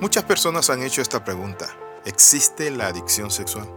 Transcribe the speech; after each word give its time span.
Muchas 0.00 0.24
personas 0.24 0.70
han 0.70 0.82
hecho 0.82 1.02
esta 1.02 1.24
pregunta. 1.24 1.68
¿Existe 2.06 2.70
la 2.70 2.86
adicción 2.86 3.30
sexual? 3.30 3.68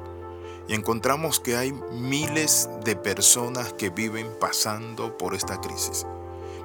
Y 0.68 0.74
encontramos 0.74 1.42
que 1.42 1.58
hay 1.58 1.74
miles 1.92 2.70
de 2.86 2.96
personas 2.96 3.74
que 3.74 3.90
viven 3.90 4.32
pasando 4.40 5.18
por 5.18 5.36
esta 5.36 5.60
crisis. 5.60 6.06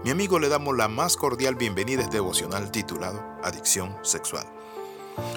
Mi 0.05 0.11
amigo 0.11 0.39
le 0.39 0.49
damos 0.49 0.77
la 0.77 0.87
más 0.87 1.17
cordial 1.17 1.57
bienvenida 1.57 2.01
a 2.01 2.05
este 2.05 2.19
devocional 2.19 2.71
titulado 2.71 3.21
Adicción 3.43 3.97
Sexual. 4.03 4.47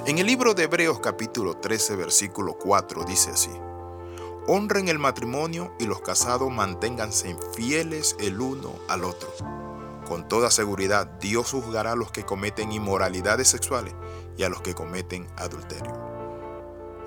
En 0.05 0.20
el 0.20 0.27
libro 0.27 0.54
de 0.54 0.66
Hebreos 0.66 1.00
capítulo 1.00 1.57
13 1.57 1.95
versículo 1.95 2.54
4 2.54 3.04
dice 3.05 3.32
así, 3.32 3.52
Honren 4.48 4.88
el 4.88 5.00
matrimonio 5.00 5.73
y 5.79 5.86
los 5.86 6.02
casados 6.02 6.52
manténganse 6.52 7.36
fieles 7.55 8.16
el 8.20 8.39
uno 8.39 8.71
al 8.88 9.04
otro 9.04 9.29
con 10.12 10.28
toda 10.28 10.52
seguridad, 10.52 11.07
Dios 11.21 11.52
juzgará 11.52 11.93
a 11.93 11.96
los 11.96 12.11
que 12.11 12.25
cometen 12.25 12.73
inmoralidades 12.73 13.48
sexuales 13.48 13.93
y 14.36 14.43
a 14.43 14.50
los 14.50 14.61
que 14.61 14.75
cometen 14.75 15.25
adulterio. 15.38 15.93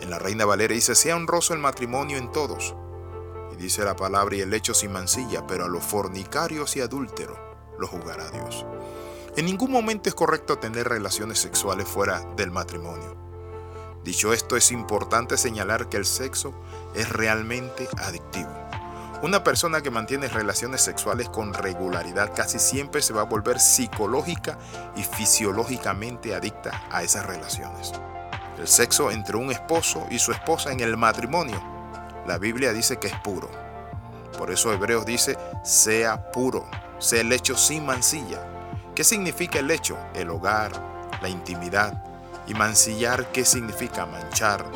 En 0.00 0.08
la 0.08 0.18
Reina 0.18 0.46
Valera 0.46 0.72
dice, 0.72 0.94
sea 0.94 1.14
honroso 1.14 1.52
el 1.52 1.60
matrimonio 1.60 2.16
en 2.16 2.32
todos. 2.32 2.74
Y 3.52 3.56
dice 3.56 3.84
la 3.84 3.94
palabra 3.94 4.36
y 4.36 4.40
el 4.40 4.54
hecho 4.54 4.72
sin 4.72 4.90
mancilla, 4.90 5.46
pero 5.46 5.66
a 5.66 5.68
los 5.68 5.84
fornicarios 5.84 6.76
y 6.76 6.80
adúlteros 6.80 7.36
los 7.78 7.90
juzgará 7.90 8.30
Dios. 8.30 8.64
En 9.36 9.44
ningún 9.44 9.70
momento 9.70 10.08
es 10.08 10.14
correcto 10.14 10.56
tener 10.56 10.88
relaciones 10.88 11.38
sexuales 11.38 11.86
fuera 11.86 12.20
del 12.36 12.52
matrimonio. 12.52 13.18
Dicho 14.02 14.32
esto, 14.32 14.56
es 14.56 14.72
importante 14.72 15.36
señalar 15.36 15.90
que 15.90 15.98
el 15.98 16.06
sexo 16.06 16.54
es 16.94 17.10
realmente 17.10 17.86
adictivo. 17.98 18.63
Una 19.24 19.42
persona 19.42 19.80
que 19.80 19.90
mantiene 19.90 20.28
relaciones 20.28 20.82
sexuales 20.82 21.30
con 21.30 21.54
regularidad 21.54 22.34
casi 22.36 22.58
siempre 22.58 23.00
se 23.00 23.14
va 23.14 23.22
a 23.22 23.24
volver 23.24 23.58
psicológica 23.58 24.58
y 24.96 25.02
fisiológicamente 25.02 26.34
adicta 26.34 26.82
a 26.90 27.02
esas 27.02 27.24
relaciones. 27.24 27.92
El 28.58 28.68
sexo 28.68 29.10
entre 29.10 29.38
un 29.38 29.50
esposo 29.50 30.06
y 30.10 30.18
su 30.18 30.32
esposa 30.32 30.72
en 30.72 30.80
el 30.80 30.98
matrimonio, 30.98 31.58
la 32.26 32.36
Biblia 32.36 32.74
dice 32.74 32.98
que 32.98 33.06
es 33.06 33.14
puro. 33.20 33.48
Por 34.36 34.50
eso 34.50 34.70
Hebreos 34.74 35.06
dice, 35.06 35.38
sea 35.62 36.30
puro, 36.30 36.66
sea 36.98 37.22
el 37.22 37.32
hecho 37.32 37.56
sin 37.56 37.86
mancilla. 37.86 38.46
¿Qué 38.94 39.04
significa 39.04 39.58
el 39.58 39.70
hecho? 39.70 39.96
El 40.14 40.28
hogar, 40.28 40.70
la 41.22 41.30
intimidad. 41.30 41.94
Y 42.46 42.52
mancillar, 42.52 43.32
¿qué 43.32 43.46
significa? 43.46 44.04
Manchar, 44.04 44.66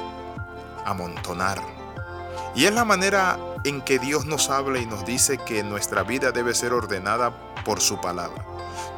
amontonar. 0.86 1.60
Y 2.54 2.64
es 2.64 2.72
la 2.72 2.86
manera 2.86 3.38
en 3.64 3.82
que 3.82 3.98
Dios 3.98 4.26
nos 4.26 4.50
habla 4.50 4.78
y 4.78 4.86
nos 4.86 5.04
dice 5.04 5.38
que 5.38 5.62
nuestra 5.62 6.02
vida 6.02 6.32
debe 6.32 6.54
ser 6.54 6.72
ordenada 6.72 7.32
por 7.64 7.80
su 7.80 8.00
palabra, 8.00 8.44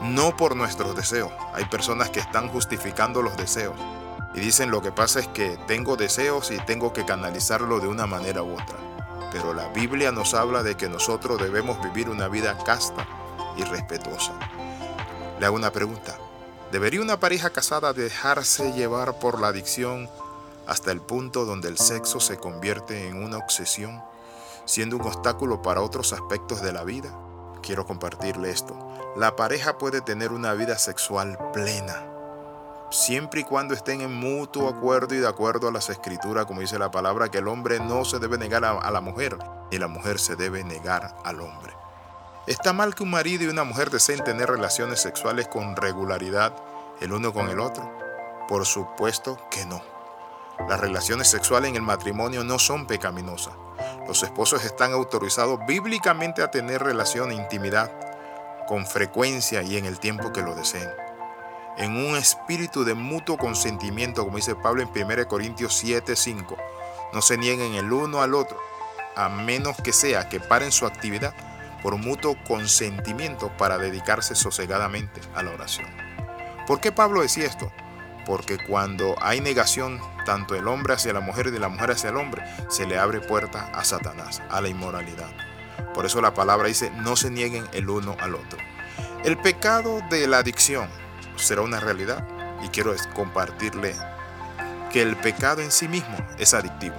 no 0.03 0.37
por 0.37 0.57
nuestros 0.57 0.95
deseos. 0.95 1.33
Hay 1.55 1.65
personas 1.67 2.11
que 2.11 2.21
están 2.21 2.49
justificando 2.49 3.23
los 3.23 3.37
deseos 3.37 3.75
y 4.35 4.41
dicen 4.41 4.71
lo 4.71 4.83
que 4.83 4.93
pasa 4.93 5.21
es 5.21 5.29
que 5.29 5.59
tengo 5.67 5.97
deseos 5.97 6.51
y 6.51 6.59
tengo 6.59 6.93
que 6.93 7.05
canalizarlo 7.05 7.81
de 7.81 7.89
una 7.89 8.07
manera 8.07 8.43
u 8.43 8.53
otra. 8.53 8.77
Pero 9.33 9.55
la 9.55 9.69
Biblia 9.69 10.13
nos 10.13 10.35
habla 10.35 10.63
de 10.63 10.77
que 10.77 10.89
nosotros 10.89 11.41
debemos 11.41 11.83
vivir 11.83 12.09
una 12.09 12.29
vida 12.29 12.57
casta 12.65 13.07
y 13.57 13.63
respetuosa. 13.63 14.33
Le 15.39 15.47
hago 15.47 15.57
una 15.57 15.73
pregunta. 15.73 16.17
¿Debería 16.71 17.01
una 17.01 17.19
pareja 17.19 17.51
casada 17.51 17.93
dejarse 17.93 18.73
llevar 18.73 19.19
por 19.19 19.41
la 19.41 19.49
adicción 19.49 20.09
hasta 20.67 20.93
el 20.93 21.01
punto 21.01 21.45
donde 21.45 21.69
el 21.69 21.79
sexo 21.79 22.21
se 22.21 22.37
convierte 22.39 23.09
en 23.09 23.23
una 23.23 23.39
obsesión? 23.39 24.01
Siendo 24.71 24.97
un 24.97 25.03
obstáculo 25.03 25.63
para 25.63 25.83
otros 25.83 26.13
aspectos 26.13 26.63
de 26.63 26.73
la 26.73 26.85
vida? 26.85 27.11
Quiero 27.61 27.85
compartirle 27.87 28.51
esto. 28.51 28.79
La 29.17 29.35
pareja 29.35 29.79
puede 29.79 30.01
tener 30.01 30.31
una 30.31 30.55
vida 30.55 30.79
sexual 30.79 31.37
plena, 31.53 32.07
siempre 32.93 33.41
y 33.41 33.45
cuando 33.45 33.75
estén 33.75 34.01
en 34.01 34.15
mutuo 34.15 34.69
acuerdo 34.69 35.17
y 35.17 35.19
de 35.19 35.27
acuerdo 35.27 35.67
a 35.67 35.73
las 35.73 35.91
escrituras, 35.91 36.47
como 36.47 36.61
dice 36.61 36.79
la 36.79 36.93
palabra, 36.93 37.29
que 37.29 37.39
el 37.39 37.49
hombre 37.49 37.81
no 37.81 38.05
se 38.05 38.21
debe 38.21 38.39
negar 38.39 38.65
a, 38.65 38.91
la 38.93 39.01
mujer, 39.01 39.37
y 39.73 39.79
la 39.79 39.89
mujer 39.89 40.21
se 40.21 40.37
debe 40.37 40.63
negar 40.63 41.17
al 41.25 41.41
hombre. 41.41 41.73
¿Está 42.47 42.73
mal 42.73 42.95
que 42.95 43.03
un 43.03 43.11
marido 43.11 43.43
y 43.43 43.49
una 43.49 43.65
mujer 43.65 43.91
deseen 43.91 44.23
tener 44.23 44.49
relaciones 44.49 45.01
sexuales 45.01 45.49
con 45.49 45.75
regularidad 45.75 46.55
el 47.01 47.13
uno 47.13 47.33
con 47.33 47.49
el 47.49 47.59
otro? 47.59 47.91
Por 48.47 48.65
supuesto 48.67 49.37
que 49.51 49.65
no. 49.65 49.83
Las 50.69 50.79
relaciones 50.79 51.29
sexuales 51.29 51.71
en 51.71 51.77
el 51.77 51.83
matrimonio 51.83 52.45
no 52.45 52.61
son 52.61 52.87
pecaminosas. 52.87 53.55
Los 54.11 54.25
esposos 54.25 54.65
están 54.65 54.93
autorizados 54.93 55.65
bíblicamente 55.69 56.43
a 56.43 56.51
tener 56.51 56.83
relación 56.83 57.31
e 57.31 57.37
intimidad 57.37 57.93
con 58.67 58.85
frecuencia 58.85 59.63
y 59.63 59.77
en 59.77 59.85
el 59.85 60.01
tiempo 60.01 60.33
que 60.33 60.43
lo 60.43 60.57
deseen. 60.57 60.91
En 61.79 61.93
un 61.93 62.17
espíritu 62.17 62.83
de 62.83 62.95
mutuo 62.95 63.39
consentimiento, 63.39 64.25
como 64.25 64.39
dice 64.39 64.57
Pablo 64.57 64.83
en 64.83 64.89
1 64.89 65.29
Corintios 65.29 65.77
7, 65.77 66.17
5. 66.17 66.57
No 67.13 67.23
se 67.23 67.39
nieguen 67.39 67.75
el 67.75 67.93
uno 67.93 68.21
al 68.21 68.35
otro, 68.35 68.59
a 69.15 69.29
menos 69.29 69.77
que 69.77 69.93
sea 69.93 70.29
que 70.29 70.41
paren 70.41 70.73
su 70.73 70.87
actividad 70.87 71.33
por 71.81 71.97
mutuo 71.97 72.35
consentimiento 72.49 73.57
para 73.59 73.79
dedicarse 73.79 74.35
sosegadamente 74.35 75.21
a 75.37 75.45
la 75.45 75.53
oración. 75.53 75.87
¿Por 76.67 76.81
qué 76.81 76.91
Pablo 76.91 77.23
decía 77.23 77.47
esto? 77.47 77.71
Porque 78.31 78.59
cuando 78.59 79.17
hay 79.21 79.41
negación 79.41 80.01
tanto 80.25 80.55
el 80.55 80.69
hombre 80.69 80.95
hacia 80.95 81.13
la 81.13 81.19
mujer 81.19 81.49
y 81.49 81.51
de 81.51 81.59
la 81.59 81.69
mujer 81.69 81.91
hacia 81.91 82.11
el 82.11 82.17
hombre, 82.17 82.45
se 82.69 82.87
le 82.87 82.97
abre 82.97 83.19
puerta 83.19 83.73
a 83.75 83.83
Satanás, 83.83 84.41
a 84.49 84.61
la 84.61 84.69
inmoralidad. 84.69 85.33
Por 85.95 86.07
eso 86.07 86.21
la 86.21 86.33
palabra 86.33 86.69
dice, 86.69 86.93
no 86.93 87.17
se 87.17 87.29
nieguen 87.29 87.67
el 87.73 87.91
uno 87.91 88.17
al 88.21 88.37
otro. 88.37 88.61
El 89.25 89.37
pecado 89.37 90.01
de 90.11 90.29
la 90.29 90.39
adicción 90.39 90.89
será 91.35 91.63
una 91.63 91.81
realidad 91.81 92.25
y 92.63 92.69
quiero 92.69 92.95
compartirle 93.15 93.97
que 94.93 95.03
el 95.03 95.17
pecado 95.17 95.61
en 95.61 95.73
sí 95.73 95.89
mismo 95.89 96.17
es 96.39 96.55
adictivo. 96.55 96.95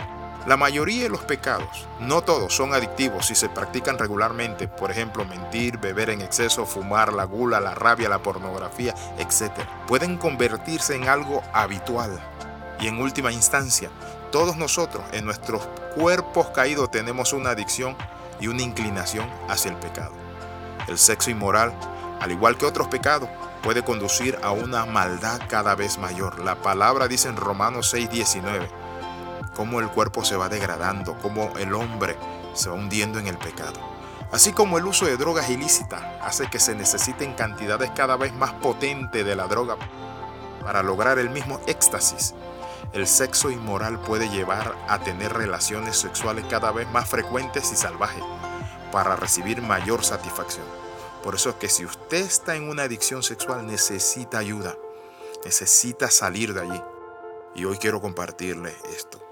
La 0.48 0.58
mayoría 0.58 1.04
de 1.04 1.10
los 1.10 1.22
pecados, 1.22 1.88
no 2.00 2.24
todos, 2.24 2.56
son 2.56 2.74
adictivos 2.74 3.28
si 3.28 3.36
se 3.36 3.48
practican 3.48 4.00
regularmente, 4.00 4.68
por 4.68 4.90
ejemplo, 4.90 5.24
mentir, 5.24 5.78
beber 5.78 6.10
en 6.10 6.22
exceso, 6.22 6.66
fumar, 6.66 7.14
la 7.14 7.26
gula, 7.26 7.60
la 7.60 7.76
rabia, 7.76 8.10
la 8.10 8.24
pornografía, 8.24 8.96
etc. 9.20 9.52
Pueden 9.88 10.18
convertirse 10.18 10.96
en 10.96 11.08
algo 11.08 11.44
habitual 11.54 12.20
y 12.80 12.88
en 12.88 13.00
última 13.00 13.32
instancia, 13.32 13.92
todos 14.32 14.58
nosotros 14.58 15.04
en 15.12 15.26
nuestros 15.26 15.68
cuerpos 15.96 16.48
caídos 16.48 16.90
tenemos 16.90 17.34
una 17.34 17.52
adicción 17.52 17.96
y 18.40 18.48
una 18.48 18.64
inclinación 18.64 19.30
hacia 19.48 19.72
el 19.72 19.78
pecado. 19.78 20.14
El 20.88 20.98
sexo 20.98 21.30
inmoral, 21.30 21.74
al 22.20 22.32
igual 22.32 22.58
que 22.58 22.66
otros 22.66 22.88
pecados, 22.88 23.30
puede 23.62 23.84
conducir 23.84 24.40
a 24.42 24.52
una 24.52 24.86
maldad 24.86 25.40
cada 25.48 25.76
vez 25.76 26.00
mayor. 26.00 26.40
La 26.40 26.56
palabra 26.56 27.08
dice 27.08 27.30
en 27.30 27.36
Romanos 27.36 27.94
6:19, 27.94 28.68
cómo 29.56 29.80
el 29.80 29.90
cuerpo 29.90 30.24
se 30.24 30.36
va 30.36 30.50
degradando, 30.50 31.18
cómo 31.22 31.58
el 31.58 31.74
hombre 31.74 32.18
se 32.54 32.70
va 32.70 32.76
hundiendo 32.76 33.20
en 33.20 33.28
el 33.28 33.38
pecado. 33.38 33.80
Así 34.32 34.54
como 34.54 34.78
el 34.78 34.86
uso 34.86 35.06
de 35.06 35.18
drogas 35.18 35.50
ilícitas 35.50 36.02
hace 36.22 36.50
que 36.50 36.60
se 36.60 36.76
necesiten 36.76 37.34
cantidades 37.34 37.92
cada 37.92 38.16
vez 38.16 38.34
más 38.34 38.54
potentes 38.54 39.26
de 39.26 39.36
la 39.36 39.48
droga 39.48 39.76
para 40.64 40.84
lograr 40.84 41.20
el 41.20 41.30
mismo 41.30 41.60
éxtasis 41.68 42.34
el 42.94 43.08
sexo 43.08 43.50
inmoral 43.50 44.02
puede 44.02 44.28
llevar 44.28 44.76
a 44.90 45.00
tener 45.00 45.32
relaciones 45.32 45.96
sexuales 45.96 46.44
cada 46.50 46.74
vez 46.74 46.90
más 46.90 47.10
frecuentes 47.10 47.72
y 47.72 47.78
salvajes 47.78 48.24
para 48.92 49.16
recibir 49.16 49.62
mayor 49.62 50.04
satisfacción. 50.04 50.66
Por 51.24 51.36
eso 51.36 51.52
es 51.52 51.56
que 51.56 51.70
si 51.70 51.86
usted 51.86 52.18
está 52.18 52.56
en 52.58 52.70
una 52.70 52.84
adicción 52.84 53.24
sexual 53.24 53.66
necesita 53.66 54.40
ayuda, 54.40 54.76
necesita 55.46 56.12
salir 56.12 56.54
de 56.54 56.62
allí. 56.62 56.82
Y 57.56 57.64
hoy 57.64 57.78
quiero 57.78 58.02
compartirle 58.02 58.76
esto. 58.94 59.31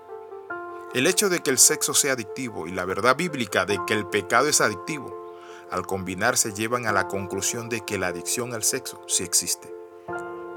El 0.96 1.06
hecho 1.06 1.30
de 1.30 1.42
que 1.42 1.52
el 1.52 1.60
sexo 1.60 1.94
sea 1.94 2.14
adictivo 2.14 2.66
y 2.66 2.72
la 2.72 2.84
verdad 2.84 3.16
bíblica 3.16 3.64
de 3.64 3.78
que 3.86 3.94
el 3.94 4.08
pecado 4.08 4.48
es 4.48 4.60
adictivo, 4.60 5.38
al 5.70 5.86
combinarse 5.86 6.52
llevan 6.52 6.88
a 6.88 6.92
la 6.92 7.08
conclusión 7.08 7.70
de 7.70 7.82
que 7.82 8.00
la 8.00 8.08
adicción 8.08 8.56
al 8.56 8.64
sexo 8.64 9.00
sí 9.08 9.24
existe. 9.24 9.72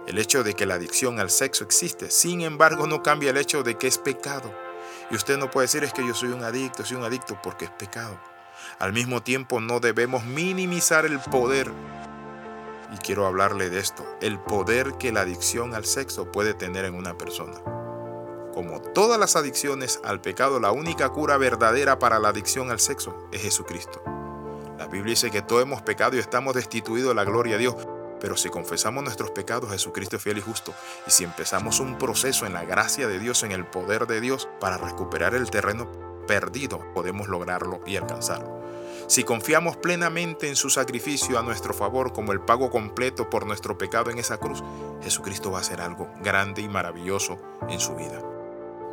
El 0.07 0.19
hecho 0.19 0.43
de 0.43 0.55
que 0.55 0.65
la 0.65 0.77
adicción 0.77 1.21
al 1.21 1.29
sexo 1.29 1.65
existe, 1.65 2.11
sin 2.11 2.41
embargo, 2.41 2.87
no 2.87 3.03
cambia 3.03 3.29
el 3.29 3.37
hecho 3.37 3.63
de 3.63 3.77
que 3.77 3.87
es 3.87 3.99
pecado. 3.99 4.51
Y 5.11 5.17
usted 5.17 5.37
no 5.37 5.51
puede 5.51 5.67
decir 5.67 5.85
es 5.85 5.93
que 5.93 6.07
yo 6.07 6.15
soy 6.15 6.31
un 6.31 6.43
adicto, 6.43 6.83
soy 6.83 6.97
un 6.97 7.05
adicto 7.05 7.39
porque 7.43 7.67
es 7.67 7.71
pecado. 7.71 8.19
Al 8.79 8.95
mismo 8.95 9.23
tiempo, 9.23 9.61
no 9.61 9.81
debemos 9.81 10.25
minimizar 10.25 11.05
el 11.05 11.21
poder. 11.21 11.71
Y 12.91 12.97
quiero 12.97 13.27
hablarle 13.27 13.69
de 13.69 13.81
esto, 13.81 14.07
el 14.23 14.39
poder 14.39 14.95
que 14.95 15.13
la 15.13 15.21
adicción 15.21 15.75
al 15.75 15.85
sexo 15.85 16.33
puede 16.33 16.55
tener 16.55 16.87
en 16.87 16.95
una 16.95 17.19
persona. 17.19 17.82
Como 18.63 18.81
todas 18.81 19.19
las 19.19 19.35
adicciones 19.35 19.99
al 20.05 20.21
pecado, 20.21 20.61
la 20.61 20.71
única 20.71 21.09
cura 21.09 21.37
verdadera 21.37 21.99
para 21.99 22.21
la 22.21 22.29
adicción 22.29 22.71
al 22.71 22.79
sexo 22.79 23.27
es 23.33 23.43
Jesucristo. 23.43 24.01
La 24.79 24.87
Biblia 24.87 25.11
dice 25.11 25.33
que 25.33 25.43
todos 25.43 25.65
hemos 25.65 25.83
pecado 25.83 26.15
y 26.15 26.21
estamos 26.21 26.55
destituidos 26.55 27.09
de 27.09 27.15
la 27.17 27.25
gloria 27.25 27.55
de 27.55 27.59
Dios. 27.59 27.75
Pero 28.21 28.37
si 28.37 28.51
confesamos 28.51 29.03
nuestros 29.03 29.33
pecados, 29.33 29.73
Jesucristo 29.73 30.15
es 30.15 30.23
fiel 30.23 30.39
y 30.39 30.43
justo. 30.43 30.73
Y 31.09 31.11
si 31.11 31.25
empezamos 31.25 31.81
un 31.81 31.99
proceso 31.99 32.47
en 32.47 32.53
la 32.53 32.65
gracia 32.65 33.09
de 33.09 33.19
Dios, 33.19 33.43
en 33.43 33.51
el 33.51 33.67
poder 33.67 34.07
de 34.07 34.21
Dios, 34.21 34.49
para 34.61 34.79
recuperar 34.79 35.35
el 35.35 35.51
terreno 35.51 35.91
perdido, 36.29 36.79
podemos 36.95 37.27
lograrlo 37.27 37.81
y 37.85 37.97
alcanzarlo. 37.97 38.63
Si 39.09 39.25
confiamos 39.25 39.77
plenamente 39.77 40.49
en 40.49 40.55
su 40.55 40.71
sacrificio 40.71 41.37
a 41.37 41.43
nuestro 41.43 41.75
favor 41.75 42.13
como 42.13 42.31
el 42.31 42.41
pago 42.41 42.71
completo 42.71 43.29
por 43.29 43.45
nuestro 43.45 43.77
pecado 43.77 44.13
en 44.13 44.19
esa 44.19 44.39
cruz, 44.39 44.63
Jesucristo 45.03 45.51
va 45.51 45.59
a 45.59 45.63
hacer 45.63 45.81
algo 45.81 46.09
grande 46.23 46.63
y 46.63 46.69
maravilloso 46.69 47.41
en 47.69 47.81
su 47.81 47.97
vida. 47.97 48.23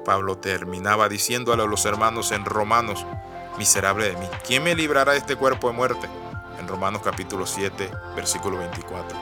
Pablo 0.10 0.40
terminaba 0.40 1.08
diciéndole 1.08 1.62
a 1.62 1.68
los 1.68 1.86
hermanos 1.86 2.32
en 2.32 2.44
Romanos, 2.44 3.06
miserable 3.60 4.10
de 4.10 4.18
mí, 4.18 4.26
¿quién 4.44 4.64
me 4.64 4.74
librará 4.74 5.12
de 5.12 5.20
este 5.20 5.36
cuerpo 5.36 5.70
de 5.70 5.76
muerte? 5.76 6.10
En 6.60 6.68
Romanos 6.68 7.04
capítulo 7.06 7.46
7, 7.46 7.92
versículo 8.16 8.58
24. 8.58 9.16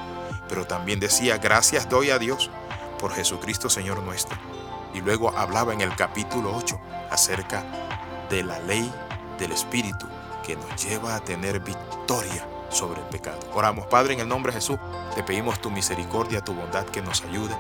Pero 0.48 0.66
también 0.66 1.01
decía, 1.01 1.39
gracias 1.39 1.89
doy 1.89 2.10
a 2.10 2.19
Dios 2.19 2.50
por 3.01 3.12
Jesucristo 3.12 3.69
Señor 3.69 4.01
nuestro. 4.01 4.38
Y 4.94 5.01
luego 5.01 5.38
hablaba 5.38 5.74
en 5.74 5.81
el 5.81 5.94
capítulo 5.94 6.56
8 6.56 6.80
acerca 7.12 7.66
de 8.30 8.45
la 8.45 8.57
ley 8.60 8.90
del 9.38 9.51
Espíritu 9.51 10.07
que 10.42 10.56
nos 10.56 10.81
lleva 10.81 11.16
a 11.16 11.19
tener 11.19 11.60
victoria 11.60 12.48
sobre 12.69 13.01
el 13.01 13.07
pecado. 13.07 13.40
Oramos, 13.54 13.88
Padre, 13.88 14.13
en 14.13 14.22
el 14.22 14.30
nombre 14.30 14.54
de 14.54 14.62
Jesús, 14.62 14.78
te 15.16 15.22
pedimos 15.22 15.60
tu 15.60 15.69
misericordia, 15.69 16.40
tu 16.40 16.54
bondad 16.54 16.86
que 16.86 17.01
nos 17.01 17.24
ayude, 17.24 17.57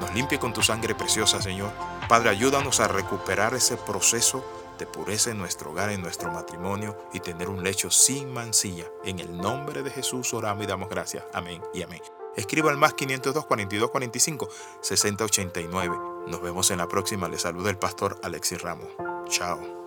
nos 0.00 0.12
limpie 0.14 0.38
con 0.38 0.52
tu 0.52 0.62
sangre 0.62 0.94
preciosa, 0.94 1.40
Señor. 1.40 1.70
Padre, 2.08 2.30
ayúdanos 2.30 2.80
a 2.80 2.88
recuperar 2.88 3.54
ese 3.54 3.76
proceso 3.76 4.44
de 4.78 4.86
pureza 4.86 5.30
en 5.30 5.38
nuestro 5.38 5.70
hogar, 5.70 5.90
en 5.90 6.02
nuestro 6.02 6.30
matrimonio 6.30 6.96
y 7.12 7.20
tener 7.20 7.48
un 7.48 7.62
lecho 7.62 7.90
sin 7.90 8.32
mancilla. 8.32 8.84
En 9.04 9.18
el 9.18 9.36
nombre 9.36 9.82
de 9.82 9.90
Jesús 9.90 10.34
oramos 10.34 10.64
y 10.64 10.66
damos 10.66 10.88
gracias. 10.88 11.24
Amén 11.32 11.62
y 11.72 11.82
amén. 11.82 12.02
Escriba 12.36 12.70
al 12.70 12.76
más 12.76 12.94
502 12.94 13.46
42 13.46 13.90
45 13.90 14.48
60 14.80 15.24
89. 15.24 15.96
Nos 16.26 16.42
vemos 16.42 16.70
en 16.70 16.78
la 16.78 16.88
próxima. 16.88 17.28
Le 17.28 17.38
saluda 17.38 17.70
el 17.70 17.78
pastor 17.78 18.20
Alexis 18.22 18.60
Ramos. 18.60 18.88
Chao. 19.28 19.85